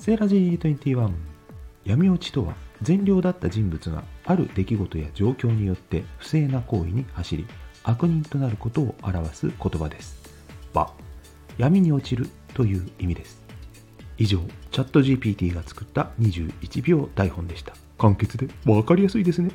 [0.00, 1.12] セーラジー21
[1.84, 7.46] 闇落ちとは善良だった人物がある出来事や状況によって不正な行為に走り
[7.82, 10.16] 悪人となることを表す言葉です。
[10.72, 10.92] 場
[11.58, 13.42] 闇に落ちるという意味です。
[14.18, 14.40] 以上
[14.70, 17.74] チャット GPT が作った21秒台本でした。
[17.98, 19.50] 簡潔で分かりやすいですね。